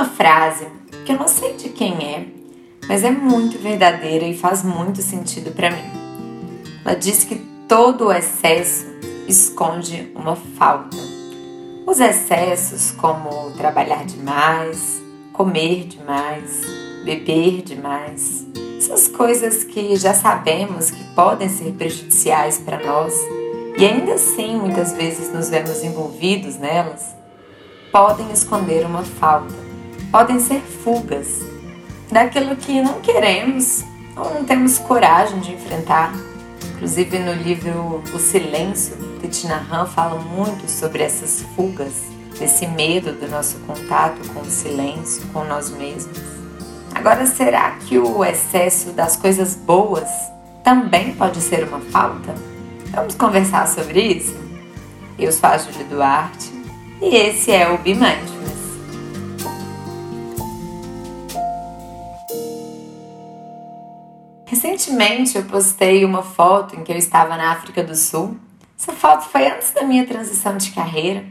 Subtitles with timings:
[0.00, 0.66] uma frase
[1.04, 2.24] que eu não sei de quem é,
[2.88, 5.90] mas é muito verdadeira e faz muito sentido para mim.
[6.82, 7.36] Ela diz que
[7.68, 8.86] todo o excesso
[9.28, 10.96] esconde uma falta.
[11.86, 15.02] Os excessos, como trabalhar demais,
[15.34, 16.62] comer demais,
[17.04, 18.46] beber demais,
[18.78, 23.12] essas coisas que já sabemos que podem ser prejudiciais para nós
[23.76, 27.14] e ainda assim muitas vezes nos vemos envolvidos nelas,
[27.92, 29.69] podem esconder uma falta,
[30.10, 31.40] podem ser fugas
[32.10, 33.84] daquilo que não queremos
[34.16, 36.12] ou não temos coragem de enfrentar.
[36.74, 42.04] Inclusive no livro O Silêncio, Tina Han fala muito sobre essas fugas,
[42.40, 46.18] esse medo do nosso contato com o silêncio, com nós mesmos.
[46.94, 50.08] Agora, será que o excesso das coisas boas
[50.64, 52.34] também pode ser uma falta?
[52.88, 54.34] Vamos conversar sobre isso?
[55.18, 56.50] Eu sou a Júlia Duarte
[57.00, 57.94] e esse é o Be
[64.62, 68.36] Recentemente eu postei uma foto em que eu estava na África do Sul.
[68.78, 71.24] Essa foto foi antes da minha transição de carreira.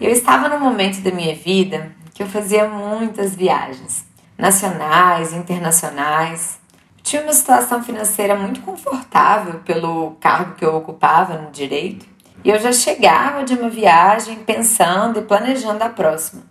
[0.00, 4.04] Eu estava num momento da minha vida que eu fazia muitas viagens,
[4.36, 6.58] nacionais, internacionais.
[7.00, 12.04] Tinha uma situação financeira muito confortável pelo cargo que eu ocupava no direito,
[12.42, 16.42] e eu já chegava de uma viagem pensando e planejando a próxima,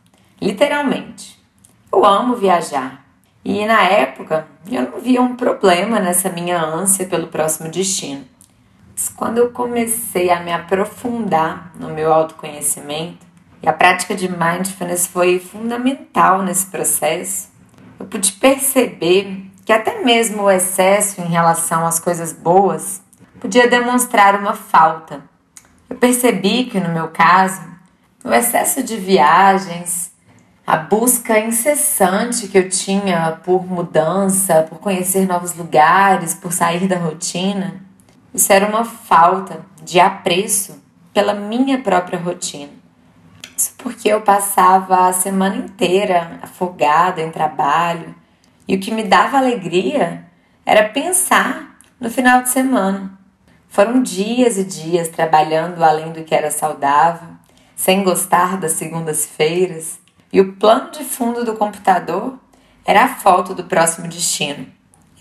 [0.42, 1.38] literalmente.
[1.92, 3.03] Eu amo viajar,
[3.44, 8.26] e na época eu não via um problema nessa minha ânsia pelo próximo destino.
[8.96, 13.26] Mas quando eu comecei a me aprofundar no meu autoconhecimento,
[13.62, 17.50] e a prática de mindfulness foi fundamental nesse processo,
[18.00, 23.02] eu pude perceber que até mesmo o excesso em relação às coisas boas
[23.40, 25.22] podia demonstrar uma falta.
[25.90, 27.62] Eu percebi que no meu caso,
[28.24, 30.13] o excesso de viagens,
[30.66, 36.98] a busca incessante que eu tinha por mudança, por conhecer novos lugares, por sair da
[36.98, 37.82] rotina,
[38.34, 40.82] isso era uma falta de apreço
[41.14, 42.72] pela minha própria rotina.
[43.56, 48.16] Isso porque eu passava a semana inteira afogada em trabalho,
[48.66, 50.26] e o que me dava alegria
[50.66, 53.20] era pensar no final de semana.
[53.68, 57.28] Foram dias e dias trabalhando além do que era saudável,
[57.76, 60.00] sem gostar das segundas-feiras,
[60.34, 62.40] e o plano de fundo do computador
[62.84, 64.66] era a foto do próximo destino.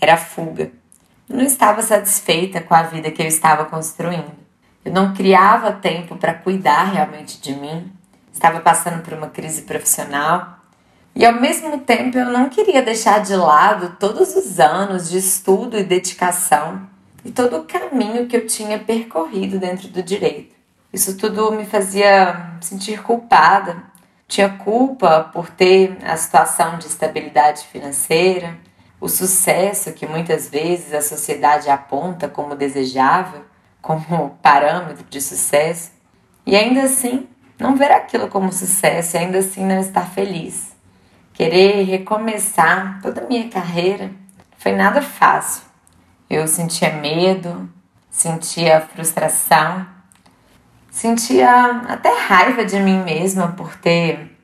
[0.01, 0.71] Era a fuga.
[1.29, 4.33] Eu não estava satisfeita com a vida que eu estava construindo.
[4.83, 7.91] Eu não criava tempo para cuidar realmente de mim.
[8.33, 10.57] Estava passando por uma crise profissional
[11.15, 15.77] e ao mesmo tempo eu não queria deixar de lado todos os anos de estudo
[15.77, 16.89] e dedicação
[17.23, 20.55] e todo o caminho que eu tinha percorrido dentro do direito.
[20.91, 23.92] Isso tudo me fazia sentir culpada.
[24.27, 28.57] Tinha culpa por ter a situação de estabilidade financeira,
[28.99, 33.41] o sucesso que muitas vezes a sociedade aponta como desejável,
[33.81, 35.91] como parâmetro de sucesso,
[36.45, 37.27] e ainda assim
[37.59, 40.73] não ver aquilo como sucesso e ainda assim não estar feliz
[41.33, 44.11] querer recomeçar toda a minha carreira
[44.57, 45.63] foi nada fácil.
[46.29, 47.69] Eu sentia medo,
[48.09, 49.85] sentia frustração,
[50.93, 54.37] sentia até raiva de mim mesma por ter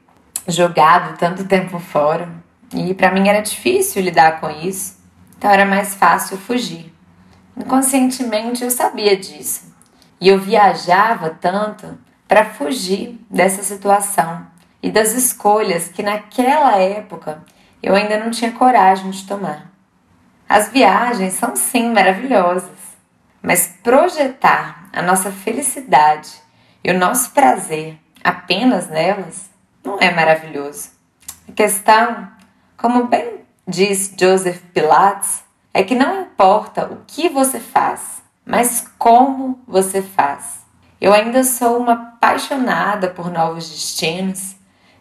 [0.47, 2.27] jogado tanto tempo fora.
[2.73, 4.97] E para mim era difícil lidar com isso,
[5.38, 6.91] então era mais fácil fugir.
[7.55, 9.73] Inconscientemente eu sabia disso.
[10.19, 14.45] E eu viajava tanto para fugir dessa situação
[14.81, 17.43] e das escolhas que naquela época
[17.81, 19.71] eu ainda não tinha coragem de tomar.
[20.47, 22.78] As viagens são sim maravilhosas,
[23.41, 26.29] mas projetar a nossa felicidade
[26.83, 29.50] e o nosso prazer apenas nelas
[29.83, 30.89] não é maravilhoso.
[31.47, 32.27] A questão,
[32.77, 39.59] como bem diz Joseph Pilates, é que não importa o que você faz, mas como
[39.67, 40.59] você faz.
[41.00, 44.56] Eu ainda sou uma apaixonada por novos destinos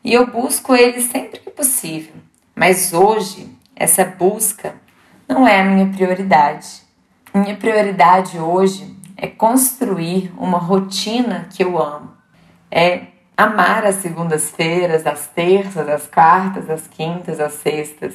[0.05, 2.14] e eu busco ele sempre que possível.
[2.55, 4.75] Mas hoje, essa busca
[5.26, 6.82] não é a minha prioridade.
[7.34, 12.12] Minha prioridade hoje é construir uma rotina que eu amo.
[12.70, 13.02] É
[13.36, 18.14] amar as segundas-feiras, as terças, as quartas, as quintas, as sextas.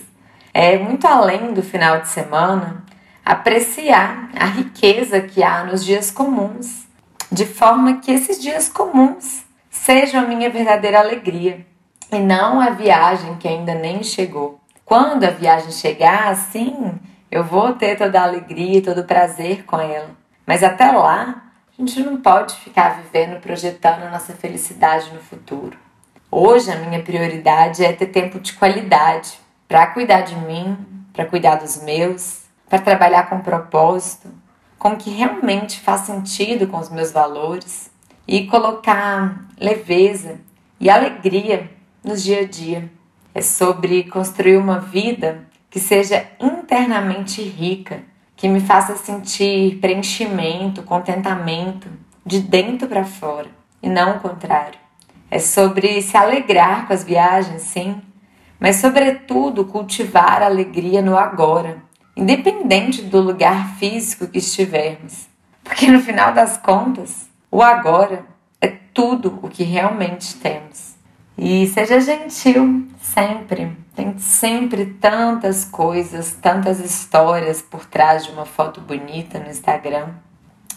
[0.52, 2.84] É muito além do final de semana
[3.24, 6.88] apreciar a riqueza que há nos dias comuns,
[7.32, 11.66] de forma que esses dias comuns sejam a minha verdadeira alegria
[12.12, 14.60] e não a viagem que ainda nem chegou.
[14.84, 17.00] Quando a viagem chegar, sim,
[17.34, 20.12] eu vou ter toda a alegria e todo o prazer com ela.
[20.46, 25.76] Mas até lá, a gente não pode ficar vivendo projetando a nossa felicidade no futuro.
[26.30, 30.78] Hoje a minha prioridade é ter tempo de qualidade para cuidar de mim,
[31.12, 34.30] para cuidar dos meus, para trabalhar com propósito,
[34.78, 37.90] com o que realmente faz sentido com os meus valores
[38.28, 40.40] e colocar leveza
[40.80, 41.68] e alegria
[42.04, 42.92] nos dia a dia.
[43.34, 48.04] É sobre construir uma vida que seja internamente rica,
[48.36, 51.90] que me faça sentir preenchimento, contentamento
[52.24, 53.50] de dentro para fora
[53.82, 54.78] e não o contrário.
[55.32, 58.00] É sobre se alegrar com as viagens, sim,
[58.60, 61.82] mas, sobretudo, cultivar a alegria no agora,
[62.16, 65.28] independente do lugar físico que estivermos.
[65.64, 68.24] Porque no final das contas, o agora
[68.62, 70.93] é tudo o que realmente temos.
[71.38, 73.76] E seja gentil sempre.
[73.96, 80.10] Tem sempre tantas coisas, tantas histórias por trás de uma foto bonita no Instagram.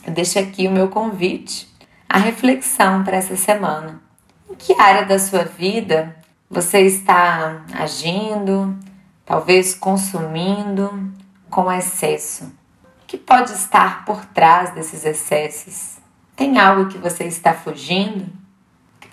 [0.06, 1.69] Eu deixo aqui o meu convite,
[2.08, 4.00] a reflexão para essa semana.
[4.49, 6.17] Em que área da sua vida
[6.49, 8.76] você está agindo,
[9.25, 11.12] talvez consumindo
[11.50, 12.44] com excesso?
[13.03, 15.99] O que pode estar por trás desses excessos?
[16.35, 18.45] Tem algo que você está fugindo?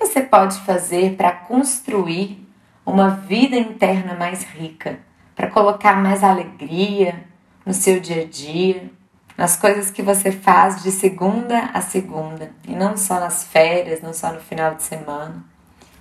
[0.04, 2.46] Você pode fazer para construir
[2.86, 5.00] uma vida interna mais rica,
[5.34, 7.24] para colocar mais alegria
[7.66, 8.92] no seu dia a dia,
[9.38, 14.14] nas coisas que você faz de segunda a segunda, e não só nas férias, não
[14.14, 15.42] só no final de semana.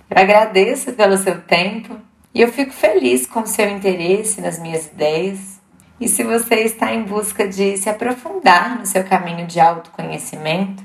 [0.09, 1.97] Eu agradeço pelo seu tempo
[2.35, 5.61] e eu fico feliz com o seu interesse nas minhas ideias.
[5.97, 10.83] E se você está em busca de se aprofundar no seu caminho de autoconhecimento,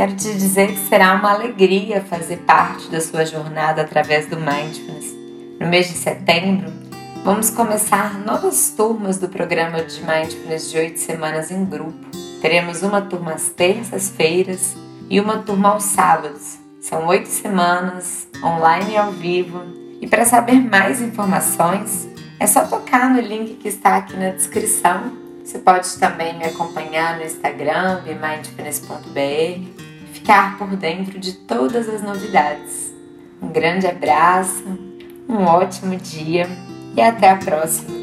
[0.00, 5.14] quero te dizer que será uma alegria fazer parte da sua jornada através do Mindfulness.
[5.60, 6.72] No mês de setembro,
[7.22, 12.06] vamos começar novas turmas do programa de Mindfulness de oito semanas em grupo.
[12.40, 14.74] Teremos uma turma às terças-feiras
[15.10, 16.56] e uma turma aos sábados.
[16.80, 19.60] São oito semanas, online e ao vivo.
[20.00, 22.08] E para saber mais informações,
[22.38, 25.12] é só tocar no link que está aqui na descrição.
[25.44, 29.89] Você pode também me acompanhar no Instagram, mindfulness.br,
[30.30, 32.94] ficar por dentro de todas as novidades.
[33.42, 34.64] Um grande abraço,
[35.28, 36.46] um ótimo dia
[36.96, 37.99] e até a próxima!